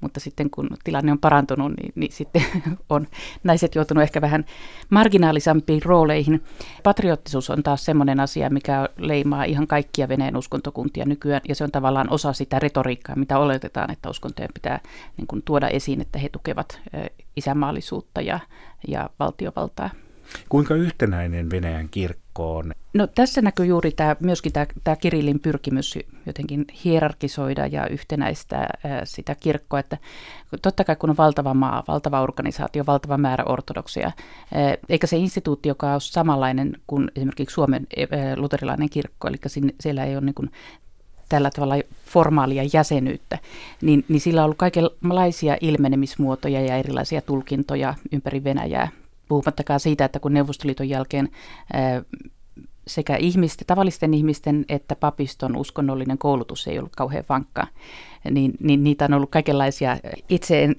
mutta 0.00 0.20
sitten 0.20 0.50
kun 0.50 0.68
tilanne 0.84 1.12
on 1.12 1.18
parantunut, 1.18 1.72
niin, 1.76 1.92
niin 1.94 2.12
sitten 2.12 2.42
on 2.90 3.06
naiset 3.44 3.74
joutunut 3.74 4.02
ehkä 4.02 4.20
vähän 4.20 4.44
marginaalisampiin 4.90 5.82
rooleihin. 5.84 6.44
Patriottisuus 6.82 7.50
on 7.50 7.62
taas 7.62 7.84
semmoinen 7.84 8.20
asia, 8.20 8.50
mikä 8.50 8.88
leimaa 8.96 9.44
ihan 9.44 9.66
kaikkia 9.66 10.08
Venäjän 10.08 10.36
uskontokuntia 10.36 11.04
nykyään, 11.04 11.42
ja 11.48 11.54
se 11.54 11.64
on 11.64 11.70
tavallaan 11.70 12.10
osa 12.10 12.32
sitä 12.32 12.58
retoriikkaa, 12.58 13.16
mitä 13.16 13.38
oletetaan, 13.38 13.90
että 13.90 14.10
uskontojen 14.10 14.50
pitää 14.54 14.80
niin 15.16 15.26
kuin, 15.26 15.42
tuoda 15.42 15.68
esiin, 15.68 16.00
että 16.00 16.18
he 16.18 16.28
tukevat 16.28 16.80
isänmaallisuutta 17.36 18.20
ja, 18.20 18.38
ja 18.88 19.10
valtiovaltaa. 19.18 19.90
Kuinka 20.48 20.74
yhtenäinen 20.74 21.50
Venäjän 21.50 21.88
kirkko 21.88 22.56
on? 22.56 22.72
No 22.94 23.06
tässä 23.06 23.42
näkyy 23.42 23.66
juuri 23.66 23.92
tämä, 23.92 24.16
myöskin 24.20 24.52
tämä, 24.52 24.66
tämä 24.84 24.96
Kirillin 24.96 25.40
pyrkimys 25.40 25.98
jotenkin 26.26 26.64
hierarkisoida 26.84 27.66
ja 27.66 27.86
yhtenäistää 27.86 28.66
sitä 29.04 29.34
kirkkoa, 29.34 29.80
että 29.80 29.98
totta 30.62 30.84
kai 30.84 30.96
kun 30.96 31.10
on 31.10 31.16
valtava 31.16 31.54
maa, 31.54 31.84
valtava 31.88 32.22
organisaatio, 32.22 32.86
valtava 32.86 33.18
määrä 33.18 33.44
ortodoksia, 33.44 34.12
eikä 34.88 35.06
se 35.06 35.16
instituutti, 35.16 35.68
joka 35.68 35.94
on 35.94 36.00
samanlainen 36.00 36.76
kuin 36.86 37.10
esimerkiksi 37.16 37.54
Suomen 37.54 37.86
luterilainen 38.36 38.90
kirkko, 38.90 39.28
eli 39.28 39.36
siellä 39.80 40.04
ei 40.04 40.16
ole 40.16 40.24
niin 40.24 40.50
tällä 41.28 41.50
tavalla 41.50 41.74
formaalia 42.06 42.62
jäsenyyttä, 42.72 43.38
niin, 43.82 44.04
niin 44.08 44.20
sillä 44.20 44.40
on 44.40 44.44
ollut 44.44 44.58
kaikenlaisia 44.58 45.56
ilmenemismuotoja 45.60 46.60
ja 46.60 46.76
erilaisia 46.76 47.20
tulkintoja 47.20 47.94
ympäri 48.12 48.44
Venäjää. 48.44 48.88
Puhumattakaan 49.28 49.80
siitä, 49.80 50.04
että 50.04 50.20
kun 50.20 50.34
Neuvostoliiton 50.34 50.88
jälkeen 50.88 51.28
ää, 51.72 52.02
sekä 52.86 53.16
ihmisten, 53.16 53.66
tavallisten 53.66 54.14
ihmisten 54.14 54.64
että 54.68 54.96
papiston 54.96 55.56
uskonnollinen 55.56 56.18
koulutus 56.18 56.66
ei 56.66 56.78
ollut 56.78 56.96
kauhean 56.96 57.24
vankka, 57.28 57.66
niin, 58.30 58.52
niin 58.60 58.84
niitä 58.84 59.04
on 59.04 59.14
ollut 59.14 59.30
kaikenlaisia, 59.30 59.96
itse 60.28 60.64
en 60.64 60.76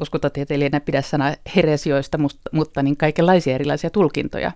uskontotieteilijänä 0.00 0.80
pidä 0.80 1.02
sana 1.02 1.34
heresioista, 1.56 2.18
mutta, 2.18 2.50
mutta 2.52 2.82
niin 2.82 2.96
kaikenlaisia 2.96 3.54
erilaisia 3.54 3.90
tulkintoja. 3.90 4.52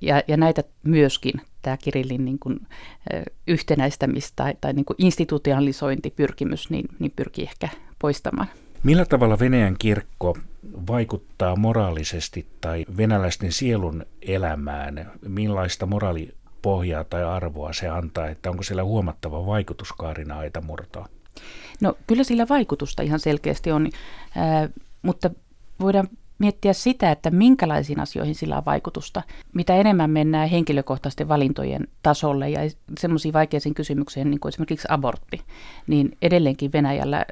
Ja, 0.00 0.22
ja 0.28 0.36
näitä 0.36 0.64
myöskin 0.82 1.32
tämä 1.64 1.76
Kirillin 1.76 2.24
niin 2.24 2.38
kuin, 2.38 2.60
yhtenäistämistä 3.46 4.32
tai, 4.36 4.54
tai 4.60 4.72
niin 4.72 4.84
kuin 4.84 4.96
institutionalisointipyrkimys 4.98 6.70
niin, 6.70 6.84
niin 6.98 7.12
pyrkii 7.16 7.44
ehkä 7.44 7.68
poistamaan. 7.98 8.48
Millä 8.82 9.04
tavalla 9.04 9.38
Venäjän 9.38 9.76
kirkko 9.78 10.36
vaikuttaa 10.86 11.56
moraalisesti 11.56 12.46
tai 12.60 12.84
venäläisten 12.96 13.52
sielun 13.52 14.06
elämään? 14.22 15.10
Millaista 15.28 15.86
moraalipohjaa 15.86 17.04
tai 17.04 17.24
arvoa 17.24 17.72
se 17.72 17.88
antaa, 17.88 18.28
että 18.28 18.50
onko 18.50 18.62
siellä 18.62 18.84
huomattava 18.84 19.46
vaikutuskaarina 19.46 20.38
aita 20.38 20.60
murtoa? 20.60 21.08
No 21.80 21.96
kyllä 22.06 22.24
sillä 22.24 22.46
vaikutusta 22.48 23.02
ihan 23.02 23.20
selkeästi 23.20 23.72
on, 23.72 23.88
äh, 24.36 24.70
mutta 25.02 25.30
voidaan 25.80 26.08
miettiä 26.38 26.72
sitä, 26.72 27.10
että 27.10 27.30
minkälaisiin 27.30 28.00
asioihin 28.00 28.34
sillä 28.34 28.56
on 28.56 28.64
vaikutusta. 28.64 29.22
Mitä 29.54 29.76
enemmän 29.76 30.10
mennään 30.10 30.48
henkilökohtaisten 30.48 31.28
valintojen 31.28 31.88
tasolle 32.02 32.50
ja 32.50 32.60
semmoisiin 32.98 33.34
vaikeisiin 33.34 33.74
kysymyksiin, 33.74 34.30
niin 34.30 34.40
kuin 34.40 34.50
esimerkiksi 34.50 34.88
abortti, 34.90 35.40
niin 35.86 36.16
edelleenkin 36.22 36.72
Venäjällä 36.72 37.24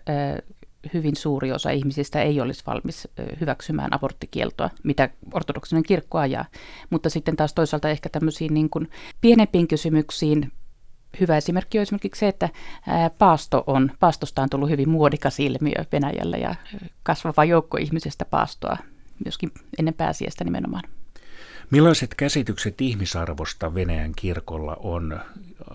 hyvin 0.94 1.16
suuri 1.16 1.52
osa 1.52 1.70
ihmisistä 1.70 2.22
ei 2.22 2.40
olisi 2.40 2.62
valmis 2.66 3.08
hyväksymään 3.40 3.94
aborttikieltoa, 3.94 4.70
mitä 4.82 5.10
ortodoksinen 5.34 5.82
kirkko 5.82 6.18
ajaa. 6.18 6.44
Mutta 6.90 7.10
sitten 7.10 7.36
taas 7.36 7.54
toisaalta 7.54 7.88
ehkä 7.88 8.08
tämmöisiin 8.08 8.54
niin 8.54 8.70
kuin 8.70 8.90
pienempiin 9.20 9.68
kysymyksiin 9.68 10.52
hyvä 11.20 11.36
esimerkki 11.36 11.78
on 11.78 11.82
esimerkiksi 11.82 12.20
se, 12.20 12.28
että 12.28 12.48
paasto 13.18 13.64
on, 13.66 13.90
paastosta 14.00 14.42
on 14.42 14.50
tullut 14.50 14.70
hyvin 14.70 14.88
muodikas 14.88 15.40
ilmiö 15.40 15.84
Venäjällä 15.92 16.36
ja 16.36 16.54
kasvava 17.02 17.44
joukko 17.44 17.76
ihmisestä 17.76 18.24
paastoa 18.24 18.76
myöskin 19.24 19.52
ennen 19.78 19.94
pääsiäistä 19.94 20.44
nimenomaan. 20.44 20.82
Millaiset 21.70 22.14
käsitykset 22.14 22.80
ihmisarvosta 22.80 23.74
Venäjän 23.74 24.12
kirkolla 24.16 24.76
on? 24.80 25.20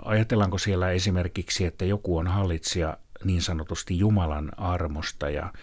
Ajatellaanko 0.05 0.57
siellä 0.57 0.91
esimerkiksi, 0.91 1.65
että 1.65 1.85
joku 1.85 2.17
on 2.17 2.27
hallitsija 2.27 2.97
niin 3.23 3.41
sanotusti 3.41 3.99
Jumalan 3.99 4.51
armosta 4.57 5.29
ja 5.29 5.53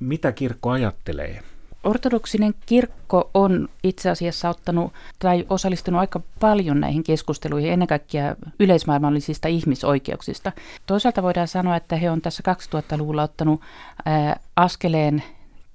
mitä 0.00 0.32
kirkko 0.32 0.70
ajattelee? 0.70 1.42
Ortodoksinen 1.84 2.54
kirkko 2.66 3.30
on 3.34 3.68
itse 3.82 4.10
asiassa 4.10 4.48
ottanut 4.48 4.92
tai 5.18 5.46
osallistunut 5.48 6.00
aika 6.00 6.20
paljon 6.40 6.80
näihin 6.80 7.02
keskusteluihin, 7.02 7.72
ennen 7.72 7.88
kaikkea 7.88 8.36
yleismaailmallisista 8.58 9.48
ihmisoikeuksista. 9.48 10.52
Toisaalta 10.86 11.22
voidaan 11.22 11.48
sanoa, 11.48 11.76
että 11.76 11.96
he 11.96 12.10
on 12.10 12.20
tässä 12.20 12.42
2000-luvulla 12.74 13.22
ottanut 13.22 13.60
ää, 14.04 14.40
askeleen 14.56 15.22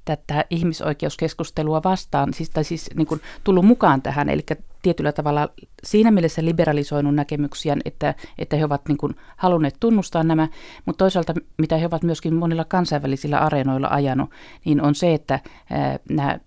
tätä 0.05 0.45
ihmisoikeuskeskustelua 0.49 1.83
vastaan, 1.83 2.33
siis, 2.33 2.49
tai 2.49 2.63
siis 2.63 2.89
niin 2.95 3.07
kuin 3.07 3.21
tullut 3.43 3.65
mukaan 3.65 4.01
tähän, 4.01 4.29
eli 4.29 4.45
tietyllä 4.81 5.11
tavalla 5.11 5.49
siinä 5.83 6.11
mielessä 6.11 6.45
liberalisoinut 6.45 7.15
näkemyksiä, 7.15 7.77
että, 7.85 8.15
että 8.37 8.55
he 8.55 8.65
ovat 8.65 8.87
niin 8.87 8.97
kuin 8.97 9.15
halunneet 9.37 9.75
tunnustaa 9.79 10.23
nämä, 10.23 10.47
mutta 10.85 10.97
toisaalta 10.97 11.33
mitä 11.57 11.77
he 11.77 11.85
ovat 11.85 12.03
myöskin 12.03 12.35
monilla 12.35 12.65
kansainvälisillä 12.65 13.39
areenoilla 13.39 13.87
ajanut, 13.87 14.29
niin 14.65 14.81
on 14.81 14.95
se, 14.95 15.13
että 15.13 15.39
ää, 15.69 15.99
nämä 16.09 16.39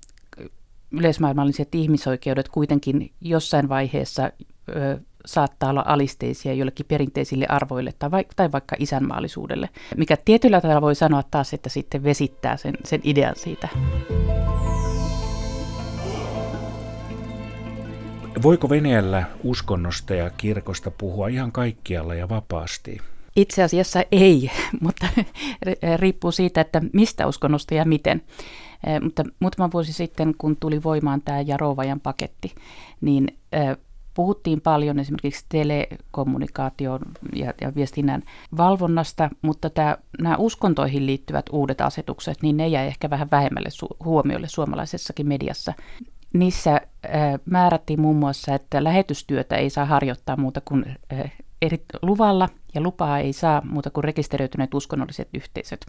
yleismaailmalliset 0.91 1.75
ihmisoikeudet 1.75 2.49
kuitenkin 2.49 3.13
jossain 3.21 3.69
vaiheessa 3.69 4.31
ö, 4.69 5.01
saattaa 5.27 5.71
olla 5.71 5.85
alisteisia 5.87 6.55
jollekin 6.55 6.87
perinteisille 6.87 7.47
arvoille 7.49 7.93
tai, 7.99 8.11
va- 8.11 8.23
tai 8.37 8.53
vaikka 8.53 8.77
isänmaallisuudelle, 8.79 9.69
mikä 9.97 10.17
tietyllä 10.17 10.61
tavalla 10.61 10.83
voi 10.83 10.95
sanoa 10.95 11.23
taas, 11.31 11.55
että 11.55 11.69
sitten 11.69 12.05
vesittää 12.05 12.57
sen, 12.57 12.75
sen 12.85 13.01
idean 13.05 13.37
siitä. 13.37 13.69
Voiko 18.43 18.69
Venäjällä 18.69 19.25
uskonnosta 19.45 20.15
ja 20.15 20.31
kirkosta 20.31 20.91
puhua 20.91 21.29
ihan 21.29 21.53
kaikkialla 21.53 22.15
ja 22.15 22.29
vapaasti? 22.29 22.99
Itse 23.37 23.63
asiassa 23.63 24.05
ei, 24.13 24.51
mutta 24.81 25.07
riippuu 25.97 26.33
siitä, 26.33 26.61
että 26.61 26.83
mistä 26.93 27.27
uskonnosta 27.27 27.75
ja 27.75 27.85
miten. 27.85 28.23
Mutta 29.03 29.25
muutama 29.41 29.73
vuosi 29.73 29.93
sitten, 29.93 30.35
kun 30.39 30.57
tuli 30.57 30.83
voimaan 30.83 31.23
tämä 31.23 31.41
Jarovajan 31.41 32.01
paketti, 32.01 32.55
niin 33.01 33.39
puhuttiin 34.19 34.61
paljon 34.61 34.99
esimerkiksi 34.99 35.47
telekommunikaation 35.49 37.01
ja, 37.35 37.53
ja 37.61 37.75
viestinnän 37.75 38.23
valvonnasta, 38.57 39.31
mutta 39.43 39.71
tämä, 39.71 39.97
nämä 40.21 40.37
uskontoihin 40.37 41.07
liittyvät 41.07 41.47
uudet 41.53 41.81
asetukset, 41.81 42.43
niin 42.43 42.57
ne 42.57 42.69
jäi 42.69 42.87
ehkä 42.87 43.11
vähän 43.11 43.29
vähemmälle 43.31 43.69
su- 43.69 43.97
huomiolle 44.05 44.49
suomalaisessakin 44.49 45.29
mediassa. 45.29 45.73
Niissä 46.33 46.73
äh, 46.75 46.81
määrättiin 47.45 48.01
muun 48.01 48.17
muassa, 48.17 48.55
että 48.55 48.85
lähetystyötä 48.85 49.57
ei 49.57 49.71
saa 49.71 49.85
harjoittaa 49.85 50.37
muuta 50.37 50.61
kuin 50.65 50.97
äh, 51.13 51.33
eri 51.63 51.85
luvalla 52.03 52.49
ja 52.75 52.81
lupaa 52.81 53.19
ei 53.19 53.33
saa 53.33 53.63
muuta 53.65 53.91
kuin 53.91 54.05
rekisteröityneet 54.05 54.75
uskonnolliset 54.75 55.29
yhteisöt. 55.35 55.87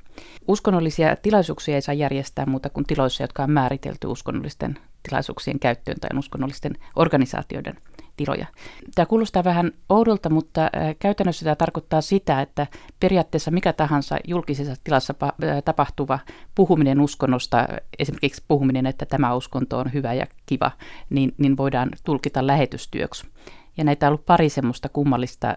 Uskonnollisia 0.47 1.15
tilaisuuksia 1.15 1.75
ei 1.75 1.81
saa 1.81 1.93
järjestää 1.93 2.45
muuta 2.45 2.69
kuin 2.69 2.85
tiloissa, 2.85 3.23
jotka 3.23 3.43
on 3.43 3.51
määritelty 3.51 4.07
uskonnollisten 4.07 4.77
tilaisuuksien 5.03 5.59
käyttöön 5.59 5.99
tai 5.99 6.09
uskonnollisten 6.17 6.73
organisaatioiden 6.95 7.75
tiloja. 8.19 8.45
Tämä 8.95 9.05
kuulostaa 9.05 9.43
vähän 9.43 9.71
oudolta, 9.89 10.29
mutta 10.29 10.69
käytännössä 10.99 11.43
tämä 11.43 11.55
tarkoittaa 11.55 12.01
sitä, 12.01 12.41
että 12.41 12.67
periaatteessa 12.99 13.51
mikä 13.51 13.73
tahansa 13.73 14.17
julkisessa 14.27 14.75
tilassa 14.83 15.13
tapahtuva 15.65 16.19
puhuminen 16.55 17.01
uskonnosta, 17.01 17.67
esimerkiksi 17.99 18.43
puhuminen, 18.47 18.85
että 18.85 19.05
tämä 19.05 19.35
uskonto 19.35 19.77
on 19.77 19.93
hyvä 19.93 20.13
ja 20.13 20.25
kiva, 20.45 20.71
niin, 21.09 21.33
niin 21.37 21.57
voidaan 21.57 21.89
tulkita 22.03 22.47
lähetystyöksi. 22.47 23.27
Ja 23.77 23.83
näitä 23.83 24.05
on 24.05 24.09
ollut 24.09 24.25
pari 24.25 24.49
semmoista 24.49 24.89
kummallista 24.89 25.55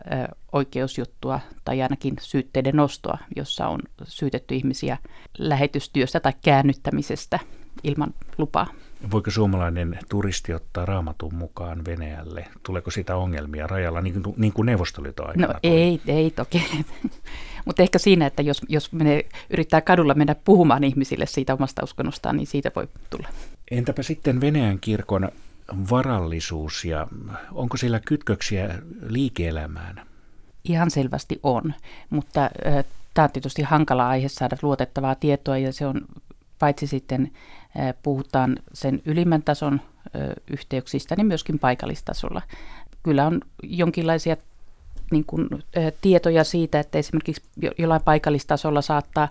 oikeusjuttua 0.52 1.40
tai 1.64 1.83
ainakin 1.83 2.14
syytteiden 2.21 2.76
nostoa, 2.76 3.19
jossa 3.37 3.69
on 3.69 3.81
syytetty 4.04 4.54
ihmisiä 4.54 4.99
lähetystyöstä 5.38 6.21
tai 6.21 6.33
käännyttämisestä 6.45 7.38
ilman 7.85 8.14
lupaa. 8.38 8.66
Voiko 9.11 9.30
suomalainen 9.30 9.99
turisti 10.09 10.54
ottaa 10.54 10.87
raamatun 10.87 11.35
mukaan 11.35 11.85
Venäjälle? 11.85 12.49
Tuleeko 12.62 12.90
sitä 12.90 13.16
ongelmia 13.16 13.66
rajalla, 13.66 14.00
niin 14.00 14.23
kuin, 14.23 14.35
niin 14.38 14.52
kuin 14.52 14.66
Neuvostoliiton 14.66 15.28
aikana? 15.28 15.47
No 15.47 15.52
tuli? 15.52 15.73
ei, 15.73 16.00
ei 16.06 16.30
toki. 16.30 16.64
Mutta 17.66 17.82
ehkä 17.82 17.99
siinä, 17.99 18.26
että 18.26 18.42
jos, 18.42 18.61
jos 18.68 18.92
menee, 18.92 19.28
yrittää 19.50 19.80
kadulla 19.80 20.14
mennä 20.14 20.35
puhumaan 20.35 20.85
ihmisille 20.85 21.26
siitä 21.26 21.54
omasta 21.54 21.85
uskonnostaan, 21.85 22.37
niin 22.37 22.47
siitä 22.47 22.71
voi 22.76 22.88
tulla. 23.11 23.28
Entäpä 23.71 24.02
sitten 24.02 24.40
Venäjän 24.40 24.78
kirkon 24.80 25.28
varallisuus 25.90 26.85
ja 26.85 27.06
onko 27.52 27.76
siellä 27.76 28.00
kytköksiä 28.00 28.78
liike-elämään? 29.06 30.06
Ihan 30.64 30.90
selvästi 30.90 31.40
on, 31.42 31.75
mutta 32.11 32.44
äh, 32.44 32.85
tämä 33.14 33.25
on 33.25 33.30
tietysti 33.32 33.62
hankala 33.62 34.09
aihe 34.09 34.28
saada 34.28 34.56
luotettavaa 34.62 35.14
tietoa 35.14 35.59
ja 35.59 35.73
se 35.73 35.87
on 35.87 36.00
paitsi 36.59 36.87
sitten 36.87 37.30
puhutaan 38.02 38.57
sen 38.73 39.02
ylimmän 39.05 39.43
tason 39.43 39.81
yhteyksistä, 40.50 41.17
niin 41.17 41.26
myöskin 41.26 41.59
paikallistasolla. 41.59 42.43
Kyllä 43.02 43.26
on 43.26 43.41
jonkinlaisia 43.62 44.37
niin 45.11 45.25
kuin, 45.26 45.49
tietoja 46.00 46.45
siitä, 46.45 46.81
että 46.81 46.99
esimerkiksi 46.99 47.43
jollain 47.79 48.02
paikallistasolla 48.05 48.83
saattaa 48.83 49.29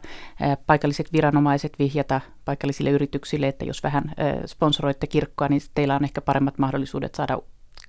paikalliset 0.65 1.13
viranomaiset 1.13 1.73
vihjata 1.79 2.21
paikallisille 2.45 2.89
yrityksille, 2.89 3.47
että 3.47 3.65
jos 3.65 3.83
vähän 3.83 4.03
sponsoroitte 4.45 5.07
kirkkoa, 5.07 5.47
niin 5.47 5.61
teillä 5.73 5.95
on 5.95 6.03
ehkä 6.03 6.21
paremmat 6.21 6.57
mahdollisuudet 6.57 7.15
saada 7.15 7.39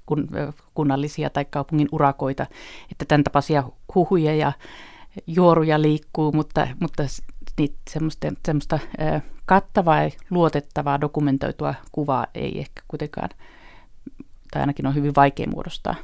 kun, 0.07 0.29
kunnallisia 0.75 1.31
tai 1.31 1.45
kaupungin 1.45 1.89
urakoita, 1.93 2.47
että 2.93 3.05
tämän 3.05 3.25
tapaisia 3.25 3.65
huhuja 3.95 4.35
ja 4.35 4.53
juoruja 5.27 5.83
liikkuu, 5.83 6.33
mutta, 6.33 6.69
mutta 6.81 7.03
niitä 7.59 7.79
semmoista, 7.91 8.33
semmoista 8.47 8.79
kattavaa 9.47 10.03
ja 10.03 10.11
luotettavaa 10.31 11.01
dokumentoitua 11.01 11.75
kuvaa 11.93 12.27
ei 12.35 12.59
ehkä 12.59 12.83
kuitenkaan, 12.89 13.29
tai 14.51 14.61
ainakin 14.61 14.87
on 14.87 14.95
hyvin 14.95 15.15
vaikea 15.17 15.47
muodostaa. 15.47 15.95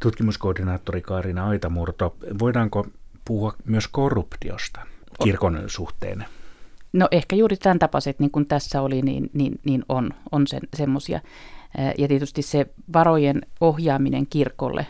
Tutkimuskoordinaattori 0.00 1.02
Kaarina 1.02 1.48
Aitamurto, 1.48 2.16
voidaanko 2.38 2.86
puhua 3.24 3.54
myös 3.64 3.88
korruptiosta 3.88 4.80
kirkon 5.22 5.64
suhteen? 5.66 6.24
No 6.92 7.08
ehkä 7.10 7.36
juuri 7.36 7.56
tämän 7.56 7.78
tapaiset, 7.78 8.18
niin 8.18 8.30
kuin 8.30 8.46
tässä 8.46 8.82
oli, 8.82 9.02
niin, 9.02 9.30
niin, 9.32 9.60
niin 9.64 9.84
on, 9.88 10.10
on 10.32 10.46
sen, 10.46 10.60
semmoisia. 10.74 11.20
Ja 11.98 12.08
tietysti 12.08 12.42
se 12.42 12.66
varojen 12.92 13.42
ohjaaminen 13.60 14.26
kirkolle 14.26 14.86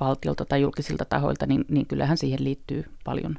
valtiolta 0.00 0.44
tai 0.44 0.60
julkisilta 0.60 1.04
tahoilta, 1.04 1.46
niin, 1.46 1.64
niin 1.68 1.86
kyllähän 1.86 2.18
siihen 2.18 2.44
liittyy 2.44 2.84
paljon 3.04 3.38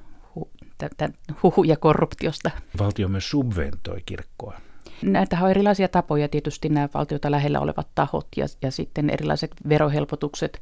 hu, 1.30 1.36
huhuja 1.44 1.78
korruptiosta. 1.78 2.52
Valtio 2.80 3.08
myös 3.08 3.30
subventoi 3.30 4.02
kirkkoa. 4.06 4.58
Näitä 5.02 5.38
on 5.42 5.50
erilaisia 5.50 5.88
tapoja, 5.88 6.28
tietysti 6.28 6.70
nämä 6.70 6.90
valtiota 6.94 7.32
lähellä 7.32 7.60
olevat 7.60 7.88
tahot 7.96 8.28
ja, 8.38 8.46
ja 8.62 8.72
sitten 8.72 9.10
erilaiset 9.10 9.52
verohelpotukset, 9.70 10.62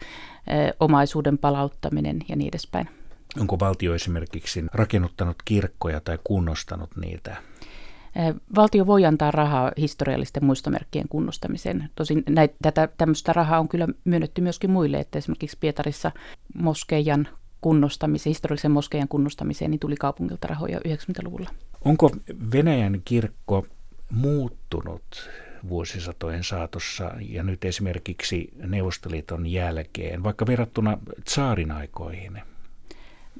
omaisuuden 0.80 1.38
palauttaminen 1.38 2.20
ja 2.30 2.36
niin 2.36 2.50
edespäin. 2.50 2.90
Onko 3.40 3.60
valtio 3.60 3.96
esimerkiksi 3.96 4.66
rakennuttanut 4.74 5.36
kirkkoja 5.46 6.02
tai 6.02 6.20
kunnostanut 6.24 6.90
niitä? 6.96 7.38
Valtio 8.56 8.88
voi 8.88 9.06
antaa 9.06 9.32
rahaa 9.32 9.72
historiallisten 9.78 10.46
muistomerkkien 10.46 11.08
kunnostamiseen. 11.10 11.90
Tosin 11.96 12.24
näitä, 12.30 12.56
tätä, 12.62 12.90
tämmöistä 12.98 13.34
rahaa 13.34 13.60
on 13.60 13.68
kyllä 13.68 13.88
myönnetty 14.06 14.42
myöskin 14.42 14.72
muille, 14.72 15.00
että 15.00 15.18
esimerkiksi 15.18 15.58
Pietarissa 15.60 16.12
moskeijan 16.54 17.28
kunnostamiseen, 17.62 18.32
historiallisen 18.32 18.72
moskeijan 18.72 19.08
kunnostamiseen, 19.08 19.72
niin 19.72 19.80
tuli 19.80 19.96
kaupungilta 19.96 20.48
rahoja 20.48 20.80
90-luvulla. 20.80 21.50
Onko 21.86 22.12
Venäjän 22.54 23.02
kirkko 23.06 23.66
muuttunut 24.12 25.30
vuosisatojen 25.70 26.44
saatossa 26.44 27.12
ja 27.30 27.44
nyt 27.44 27.66
esimerkiksi 27.66 28.54
Neuvostoliiton 28.58 29.48
jälkeen, 29.48 30.24
vaikka 30.24 30.48
verrattuna 30.48 30.98
tsaarin 31.26 31.72
aikoihin? 31.72 32.42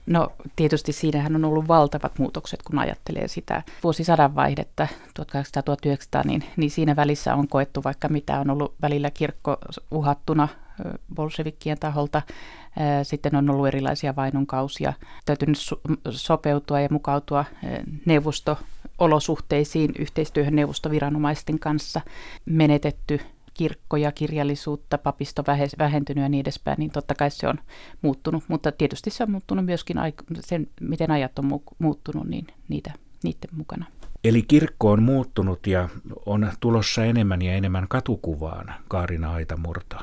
No 0.06 0.32
tietysti 0.56 0.92
siinähän 0.92 1.36
on 1.36 1.46
ollut 1.46 1.68
valtavat 1.68 2.20
muutokset, 2.20 2.64
kun 2.64 2.80
ajattelee 2.80 3.28
sitä 3.28 3.64
vuosisadan 3.84 4.36
vaihdetta 4.36 4.88
1800-1900, 5.20 6.28
niin, 6.28 6.44
niin 6.58 6.72
siinä 6.72 6.96
välissä 6.96 7.36
on 7.36 7.48
koettu 7.48 7.84
vaikka 7.84 8.08
mitä 8.08 8.40
on 8.40 8.50
ollut 8.50 8.76
välillä 8.82 9.12
kirkko 9.12 9.58
uhattuna 9.92 10.48
bolshevikkien 11.16 11.80
taholta. 11.80 12.22
Sitten 13.04 13.36
on 13.36 13.50
ollut 13.50 13.68
erilaisia 13.68 14.16
vainunkausia. 14.16 14.94
Täytynyt 15.26 15.58
sopeutua 16.10 16.80
ja 16.80 16.88
mukautua 16.92 17.46
neuvosto-olosuhteisiin, 18.06 19.92
yhteistyöhön 20.00 20.56
neuvostoviranomaisten 20.56 21.60
kanssa. 21.60 22.02
Menetetty 22.46 23.20
kirkkoja, 23.54 24.12
kirjallisuutta, 24.12 24.98
papisto 24.98 25.44
vähentynyt 25.80 26.22
ja 26.22 26.30
niin 26.30 26.42
edespäin, 26.42 26.80
niin 26.80 26.92
totta 26.92 27.16
kai 27.16 27.32
se 27.32 27.48
on 27.48 27.60
muuttunut. 28.02 28.44
Mutta 28.48 28.72
tietysti 28.72 29.10
se 29.10 29.24
on 29.24 29.32
muuttunut 29.32 29.66
myöskin 29.66 29.98
sen, 30.40 30.68
miten 30.82 31.12
ajat 31.12 31.40
on 31.40 31.62
muuttunut, 31.80 32.28
niin 32.28 32.48
niitä, 32.68 32.94
niiden 33.24 33.50
mukana. 33.58 33.86
Eli 34.24 34.42
kirkko 34.42 34.92
on 34.92 35.04
muuttunut 35.04 35.68
ja 35.68 35.90
on 36.26 36.52
tulossa 36.60 37.06
enemmän 37.06 37.42
ja 37.42 37.54
enemmän 37.54 37.88
katukuvaan, 37.88 38.74
Kaarina 38.88 39.32
Aitamurto. 39.32 39.96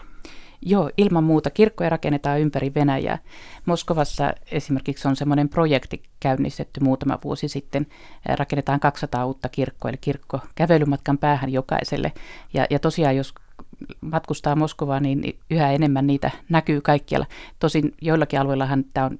Joo, 0.68 0.90
ilman 0.96 1.24
muuta. 1.24 1.50
Kirkkoja 1.50 1.90
rakennetaan 1.90 2.40
ympäri 2.40 2.74
Venäjää. 2.74 3.18
Moskovassa 3.66 4.32
esimerkiksi 4.50 5.08
on 5.08 5.16
semmoinen 5.16 5.48
projekti 5.48 6.02
käynnistetty 6.20 6.80
muutama 6.80 7.18
vuosi 7.24 7.48
sitten. 7.48 7.86
Rakennetaan 8.24 8.80
200 8.80 9.26
uutta 9.26 9.48
kirkkoa, 9.48 9.88
eli 9.88 9.98
kirkko 10.00 10.40
kävelymatkan 10.54 11.18
päähän 11.18 11.52
jokaiselle. 11.52 12.12
Ja, 12.54 12.66
ja 12.70 12.78
tosiaan, 12.78 13.16
jos 13.16 13.34
matkustaa 14.00 14.56
Moskovaan, 14.56 15.02
niin 15.02 15.38
yhä 15.50 15.72
enemmän 15.72 16.06
niitä 16.06 16.30
näkyy 16.48 16.80
kaikkialla. 16.80 17.26
Tosin 17.58 17.94
joillakin 18.00 18.40
alueillahan 18.40 18.84
tämä 18.94 19.06
on 19.06 19.18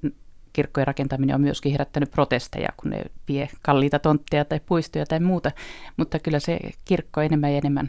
kirkkojen 0.53 0.87
rakentaminen 0.87 1.35
on 1.35 1.41
myöskin 1.41 1.71
herättänyt 1.71 2.11
protesteja, 2.11 2.69
kun 2.77 2.91
ne 2.91 3.03
vie 3.27 3.49
kalliita 3.61 3.99
tontteja 3.99 4.45
tai 4.45 4.59
puistoja 4.65 5.05
tai 5.05 5.19
muuta. 5.19 5.51
Mutta 5.97 6.19
kyllä 6.19 6.39
se 6.39 6.59
kirkko 6.85 7.21
enemmän 7.21 7.51
ja 7.51 7.57
enemmän 7.57 7.87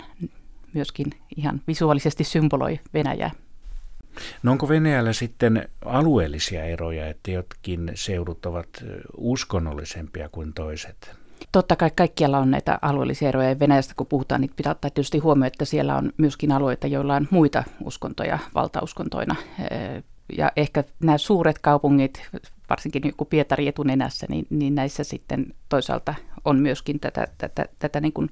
myöskin 0.75 1.07
ihan 1.37 1.61
visuaalisesti 1.67 2.25
symboloi 2.25 2.81
Venäjää. 2.95 3.31
No 4.43 4.53
onko 4.53 4.69
Venäjällä 4.69 5.13
sitten 5.13 5.69
alueellisia 5.85 6.65
eroja, 6.65 7.09
että 7.09 7.31
jotkin 7.31 7.93
seudut 7.95 8.47
ovat 8.47 8.69
uskonnollisempia 9.17 10.29
kuin 10.29 10.53
toiset? 10.53 11.11
Totta 11.53 11.77
kai 11.77 11.91
kaikkialla 11.97 12.39
on 12.39 12.51
näitä 12.51 12.79
alueellisia 12.83 13.29
eroja. 13.29 13.59
Venäjästä 13.59 13.95
kun 13.97 14.07
puhutaan, 14.07 14.41
niin 14.41 14.51
pitää 14.57 14.73
ottaa 14.73 14.91
tietysti 14.91 15.19
huomioon, 15.19 15.47
että 15.47 15.65
siellä 15.65 15.97
on 15.97 16.13
myöskin 16.17 16.53
alueita, 16.53 16.87
joilla 16.87 17.17
on 17.17 17.29
muita 17.31 17.65
uskontoja 17.85 18.39
valtauskontoina. 18.55 19.37
Ja 20.39 20.53
ehkä 20.57 20.85
nämä 21.01 21.19
suuret 21.19 21.59
kaupungit, 21.59 22.29
varsinkin 22.71 23.03
joku 23.07 23.25
Pietari 23.25 23.69
etunenässä, 23.69 24.27
niin, 24.31 24.47
niin 24.51 24.75
näissä 24.75 25.05
sitten 25.05 25.47
toisaalta 25.69 26.15
on 26.45 26.59
myöskin 26.59 27.01
tätä, 27.01 27.27
tätä, 27.39 27.67
tätä 27.79 28.01
niin 28.01 28.13
kuin, 28.13 28.31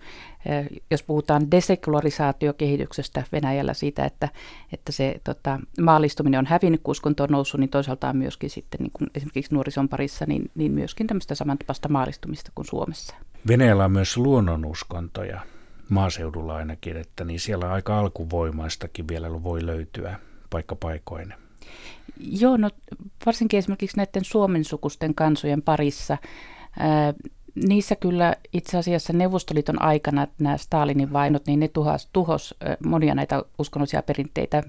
jos 0.90 1.02
puhutaan 1.02 1.50
desekularisaatiokehityksestä 1.50 3.24
Venäjällä 3.32 3.74
siitä, 3.74 4.04
että, 4.04 4.28
että 4.72 4.92
se 4.92 5.20
tota, 5.24 5.60
maallistuminen 5.80 6.38
on 6.38 6.46
hävinnyt, 6.46 6.80
kun 6.82 6.92
uskonto 6.92 7.22
on 7.22 7.30
noussut, 7.30 7.60
niin 7.60 7.70
toisaalta 7.70 8.08
on 8.08 8.16
myöskin 8.16 8.50
sitten 8.50 8.80
niin 8.80 8.92
kuin 8.92 9.10
esimerkiksi 9.14 9.54
nuorison 9.54 9.88
parissa, 9.88 10.24
niin, 10.28 10.50
niin 10.54 10.72
myöskin 10.72 11.06
tämmöistä 11.06 11.34
samantapaista 11.34 11.88
maallistumista 11.88 12.50
kuin 12.54 12.66
Suomessa. 12.66 13.16
Venäjällä 13.48 13.84
on 13.84 13.92
myös 13.92 14.16
luonnonuskontoja, 14.16 15.40
maaseudulla 15.88 16.56
ainakin, 16.56 16.96
että 16.96 17.24
niin 17.24 17.40
siellä 17.40 17.72
aika 17.72 17.98
alkuvoimaistakin 17.98 19.08
vielä 19.08 19.42
voi 19.42 19.66
löytyä 19.66 20.18
paikka 20.50 20.76
paikoin. 20.76 21.34
Joo, 22.20 22.56
no 22.56 22.70
varsinkin 23.26 23.58
esimerkiksi 23.58 23.96
näiden 23.96 24.24
suomen 24.24 24.64
sukusten 24.64 25.14
kansojen 25.14 25.62
parissa. 25.62 26.18
Ää, 26.78 27.14
niissä 27.68 27.96
kyllä 27.96 28.36
itse 28.52 28.78
asiassa 28.78 29.12
Neuvostoliiton 29.12 29.82
aikana 29.82 30.26
nämä 30.38 30.56
Stalinin 30.56 31.12
vainot, 31.12 31.46
niin 31.46 31.60
ne 31.60 31.68
tuhos, 31.68 32.08
tuhos 32.12 32.54
monia 32.84 33.14
näitä 33.14 33.42
uskonnollisia 33.58 34.02
perinteitä, 34.02 34.62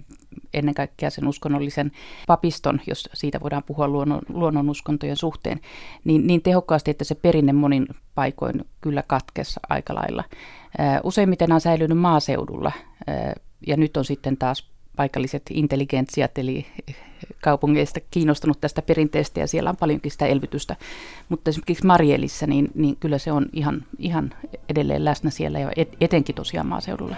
ennen 0.53 0.75
kaikkea 0.75 1.09
sen 1.09 1.27
uskonnollisen 1.27 1.91
papiston, 2.27 2.81
jos 2.87 3.09
siitä 3.13 3.39
voidaan 3.41 3.63
puhua 3.63 3.87
luonnon, 3.87 4.21
luonnonuskontojen 4.29 5.17
suhteen, 5.17 5.59
niin, 6.03 6.27
niin 6.27 6.41
tehokkaasti, 6.41 6.91
että 6.91 7.03
se 7.03 7.15
perinne 7.15 7.53
monin 7.53 7.87
paikoin 8.15 8.65
kyllä 8.81 9.03
katkesi 9.07 9.59
aika 9.69 9.95
lailla. 9.95 10.23
Useimmiten 11.03 11.51
on 11.51 11.61
säilynyt 11.61 11.97
maaseudulla, 11.97 12.71
ja 13.67 13.77
nyt 13.77 13.97
on 13.97 14.05
sitten 14.05 14.37
taas 14.37 14.69
paikalliset 14.97 15.43
intelligentsiat, 15.49 16.37
eli 16.37 16.65
kaupungeista 17.41 17.99
kiinnostunut 18.11 18.61
tästä 18.61 18.81
perinteestä 18.81 19.39
ja 19.39 19.47
siellä 19.47 19.69
on 19.69 19.77
paljonkin 19.77 20.11
sitä 20.11 20.25
elvytystä. 20.25 20.75
Mutta 21.29 21.49
esimerkiksi 21.49 21.85
Marielissä, 21.85 22.47
niin, 22.47 22.71
niin 22.75 22.97
kyllä 22.99 23.17
se 23.17 23.31
on 23.31 23.45
ihan, 23.53 23.85
ihan 23.99 24.33
edelleen 24.69 25.05
läsnä 25.05 25.29
siellä 25.29 25.59
ja 25.59 25.71
et, 25.75 25.97
etenkin 26.01 26.35
tosiaan 26.35 26.67
maaseudulla. 26.67 27.15